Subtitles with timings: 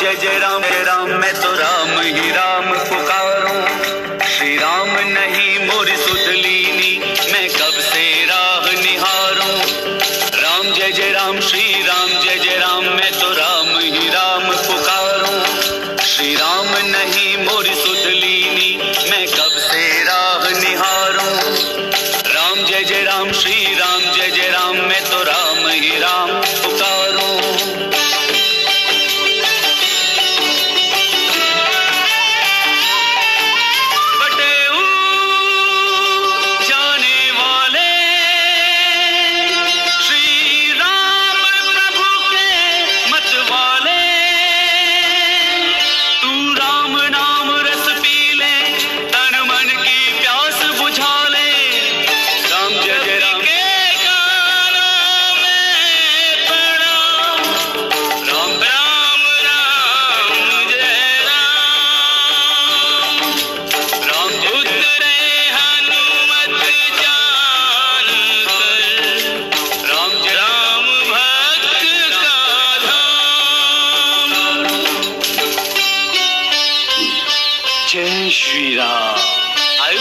[0.00, 3.60] जय जय राम जय राम, मैं तो राम ही राम पुकारूं।
[4.28, 6.98] श्री राम नहीं मोरी सुधलीनी
[7.32, 9.58] मैं कब से राह निहारूं?
[10.42, 13.53] राम जय जय राम, श्री राम जय जय राम, मैं तो राम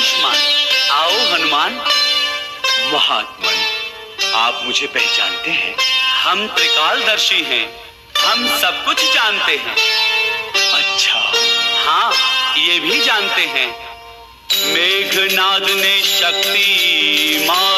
[0.04, 0.38] आयुष्मान।
[0.92, 1.74] आओ हनुमान।
[2.94, 3.54] महात्मन,
[4.36, 5.76] आप मुझे पहचानते हैं।
[6.10, 9.76] हम त्रिकालदर्शी हैं। हम सब कुछ जानते हैं।
[10.74, 11.34] अच्छा
[11.86, 12.12] हाँ
[12.58, 13.70] ये भी जानते हैं।
[14.66, 17.73] मेघनाद ने शक्ति मारी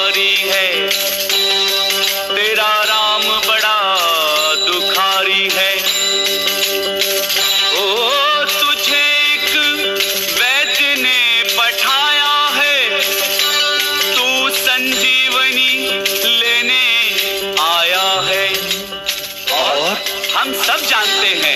[14.86, 15.72] संजीवनी
[16.30, 16.84] लेने
[17.62, 18.48] आया है।
[19.52, 19.80] और
[20.36, 21.55] हम सब जानते हैं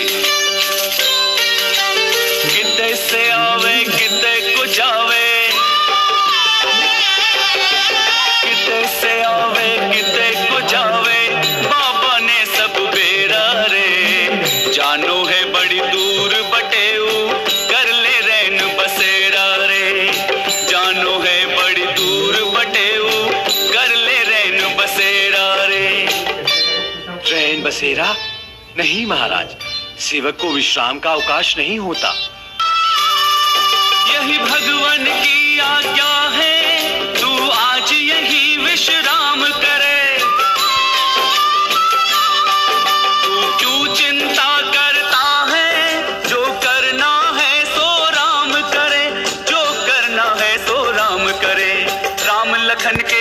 [27.60, 28.16] रैन बसेरा
[28.78, 29.48] नहीं महाराज।
[30.00, 32.12] सेवक को विश्राम का अवकाश नहीं होता।
[34.10, 36.56] यही भगवान की आज्ञा है,
[37.22, 40.20] तू आज यही विश्राम करे।
[43.24, 45.78] तू क्यों चिंता करता है?
[46.30, 49.06] जो करना है सो राम करे,
[49.52, 51.74] जो करना है सो राम करे।
[52.24, 53.19] राम लखन के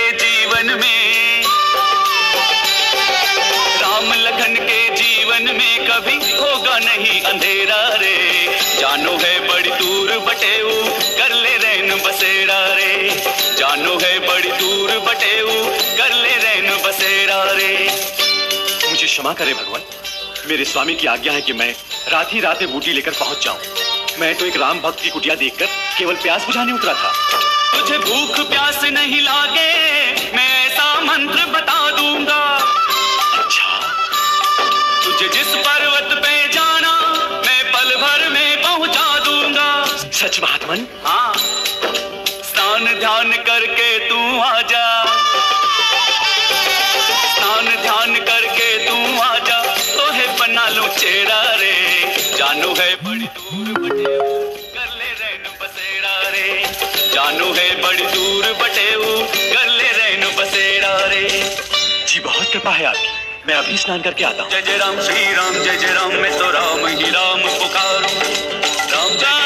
[6.51, 8.15] होगा नहीं अंधेरा रे।
[8.79, 10.71] जानो है बड़ी दूर बटेऊ,
[11.17, 13.09] कर ले रैन बसेरा रे।
[13.57, 15.53] जानो है बड़ी दूर बटेऊ,
[15.97, 17.73] कर ले रैन बसेरा रे।
[18.89, 19.81] मुझे क्षमा करे भगवान,
[20.47, 21.73] मेरे स्वामी की आज्ञा है कि मैं
[22.09, 23.59] रात ही रात बूटी लेकर पहुँच जाऊँ।
[24.19, 25.65] मैं तो एक राम भक्त की कुटिया देखकर
[25.97, 27.11] केवल प्यास बुझाने उतरा था।
[27.71, 29.71] तुझे भूख प्यास नहीं लागे,
[30.35, 32.41] मैं ऐसा मंत्र बता दूँगा।
[33.37, 33.77] अच्छा
[35.03, 35.88] तुझे जिस पर्वत
[40.19, 41.33] सच महात्मन हाँ।
[42.45, 44.87] स्नान ध्यान करके तू आजा
[47.33, 51.71] स्नान ध्यान करके तू आजा तो है बना लो चेहरा रे।
[52.37, 54.27] जानो है बड़ी दूर बटेऊ
[54.75, 56.47] कर ले रैन बसेरा रे।
[57.13, 59.17] जानो है बड़ी दूर बटेऊ
[59.53, 61.27] कर ले रैन बसेरा रे।
[62.07, 65.33] जी बहुत कृपा है आपकी। मैं अभी स्नान करके आता हूँ। जय जय राम श्री
[65.33, 68.17] राम जय जय राम। मैं तो राम ही राम पुकारूं।
[68.91, 69.37] राम जय